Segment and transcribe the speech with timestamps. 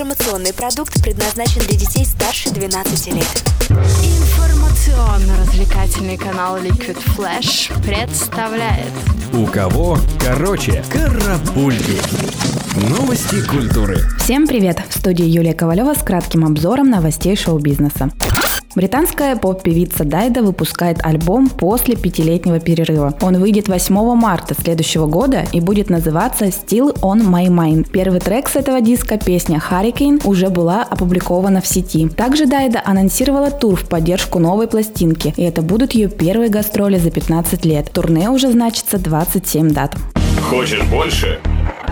[0.00, 3.44] Информационный продукт предназначен для детей старше 12 лет.
[3.68, 8.88] Информационно-развлекательный канал Liquid Flash представляет
[9.34, 12.00] У кого короче карапульки.
[12.88, 13.98] Новости культуры.
[14.20, 14.82] Всем привет!
[14.88, 18.08] В студии Юлия Ковалева с кратким обзором новостей шоу-бизнеса.
[18.76, 23.14] Британская поп-певица Дайда выпускает альбом после пятилетнего перерыва.
[23.20, 27.90] Он выйдет 8 марта следующего года и будет называться Still on My Mind.
[27.90, 32.08] Первый трек с этого диска, песня Hurricane, уже была опубликована в сети.
[32.08, 37.10] Также Дайда анонсировала тур в поддержку новой пластинки, и это будут ее первые гастроли за
[37.10, 37.90] 15 лет.
[37.92, 39.96] Турне уже значится 27 дат.
[40.48, 41.40] Хочешь больше?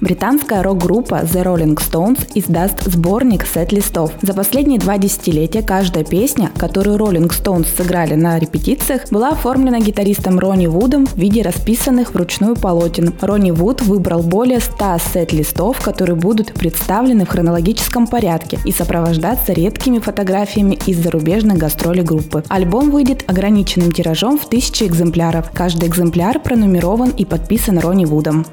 [0.00, 4.12] Британская рок-группа The Rolling Stones издаст сборник сет-листов.
[4.22, 10.38] За последние два десятилетия каждая песня, которую Rolling Stones сыграли на репетициях, была оформлена гитаристом
[10.38, 13.12] Ронни Вудом в виде расписанных вручную полотен.
[13.20, 19.98] Ронни Вуд выбрал более 100 сет-листов, которые будут представлены в хронологическом порядке и сопровождаться редкими
[19.98, 22.42] фотографиями из зарубежных гастролей группы.
[22.48, 25.50] Альбом выйдет ограниченным тиражом в тысячи экземпляров.
[25.52, 28.46] Каждый экземпляр пронумерован и подписан Ронни Вудом.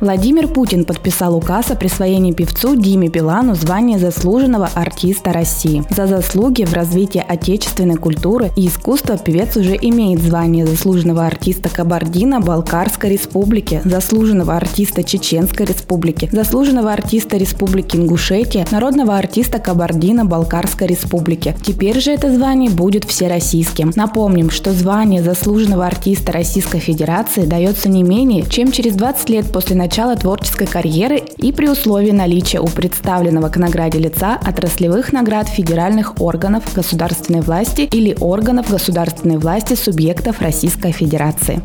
[0.00, 5.84] Владимир Путин подписал указ о присвоении певцу Диме Билану звания заслуженного артиста России.
[5.88, 13.08] За заслуги в развитии отечественной культуры и искусства певец уже имеет звание заслуженного артиста Кабардино-Балкарской
[13.10, 21.56] республики, заслуженного артиста Чеченской республики, заслуженного артиста Республики Ингушетия, народного артиста Кабардино-Балкарской республики.
[21.64, 23.92] Теперь же это звание будет всероссийским.
[23.96, 29.74] Напомним, что звание заслуженного артиста Российской Федерации дается не менее, чем через 20 лет после
[29.74, 35.46] начала начала творческой карьеры и при условии наличия у представленного к награде лица отраслевых наград
[35.48, 41.62] федеральных органов государственной власти или органов государственной власти субъектов Российской Федерации.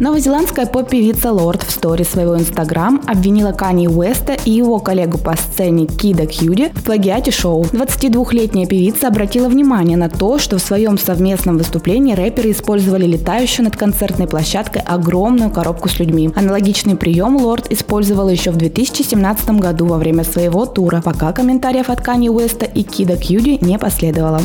[0.00, 5.86] Новозеландская поп-певица Лорд в сторе своего инстаграм обвинила Кани Уэста и его коллегу по сцене
[5.88, 7.64] Кида Кьюди в плагиате шоу.
[7.64, 13.76] 22-летняя певица обратила внимание на то, что в своем совместном выступлении рэперы использовали летающую над
[13.76, 16.30] концертной площадкой огромную коробку с людьми.
[16.36, 22.00] Аналогичный прием Лорд использовала еще в 2017 году во время своего тура, пока комментариев от
[22.00, 24.40] Кани Уэста и Кида Кьюди не последовало.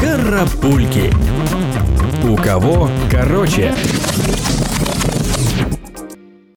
[0.00, 1.12] Карапульки.
[2.28, 3.74] У кого короче?